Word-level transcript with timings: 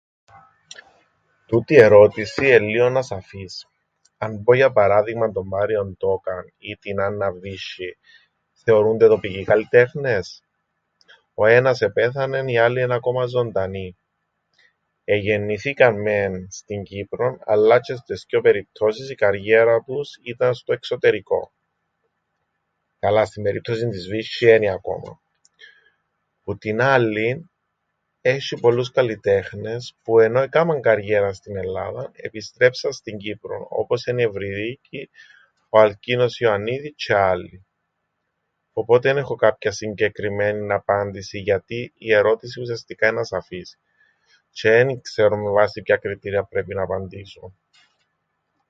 Τούτη 1.45 1.73
η 1.73 1.81
ερώτηση 1.81 2.47
εν' 2.49 2.63
λλίον 2.63 2.97
ασαφής. 2.97 3.67
Αν 4.17 4.43
πω 4.43 4.53
για 4.55 4.71
παράδειγμαν 4.71 5.33
τον 5.33 5.47
Μάριον 5.47 5.97
Τόκαν 5.97 6.53
ή 6.57 6.75
την 6.75 7.01
Άνναν 7.01 7.39
Βίσ̆σ̆ην, 7.39 7.97
θεωρούνται 8.53 9.07
τοπικοί 9.07 9.43
καλλιτέχνες; 9.43 10.43
Ο 11.33 11.45
ένας 11.45 11.81
επέθανεν, 11.81 12.47
η 12.47 12.57
άλλη 12.57 12.79
εν' 12.81 12.91
ακόμα 12.91 13.25
ζωντανή. 13.25 13.95
Εγεννηθήκαν 15.03 16.01
μεν 16.01 16.47
στην 16.51 16.83
Κύπρον 16.83 17.39
αλλά 17.45 17.77
τζ̆αι 17.79 17.95
στες 17.97 18.21
θκυο 18.21 18.41
περιπτώσεις 18.41 19.09
η 19.09 19.15
καριέρα 19.15 19.79
τους 19.81 20.19
ήταν 20.23 20.53
στο 20.53 20.73
εξωτερικόν. 20.73 21.49
Καλά 22.99 23.25
στην 23.25 23.43
περίπτωσην 23.43 23.89
της 23.89 24.07
Βίσ̆σ̆η 24.07 24.47
ένι 24.49 24.69
ακόμα. 24.69 25.21
Που 26.43 26.57
την 26.57 26.81
άλλην, 26.81 27.49
έσ̆ει 28.23 28.57
πολλούς 28.59 28.91
καλλιτέχνες 28.91 29.95
που 30.03 30.19
ενώ 30.19 30.39
εκάμαν 30.41 30.81
καριέραν 30.81 31.33
στην 31.33 31.57
Ελλάδαν 31.57 32.09
επιστρέψαν 32.13 32.93
στην 32.93 33.17
Κύπρον, 33.17 33.65
όπως 33.69 34.05
εν' 34.05 34.17
η 34.17 34.23
Ευριδίκη, 34.23 35.09
ο 35.69 35.79
Αλκίνοος 35.79 36.39
Ιωαννίδης 36.39 36.93
τζ̆αι 36.97 37.15
άλλοι. 37.17 37.65
Οπότε 38.73 39.09
εν 39.09 39.17
έχω 39.17 39.35
κάποιαν 39.35 39.73
συγκεκριμένην 39.73 40.71
απάντησην, 40.71 41.41
γιατί 41.41 41.93
η 41.97 42.13
ερώτηση 42.13 42.61
ουσιαστικά 42.61 43.07
εν' 43.07 43.17
ασαφής... 43.17 43.79
τζ̆αι 44.51 44.69
εν 44.79 44.89
ι-ξέρω 44.89 45.37
με 45.37 45.49
βάση 45.49 45.81
ποια 45.81 45.97
κριτήρια 45.97 46.43
πρέπει 46.43 46.73
να 46.75 46.83
απαντήσω. 46.83 47.53